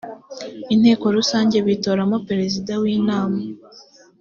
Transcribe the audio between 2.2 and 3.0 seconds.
perezida w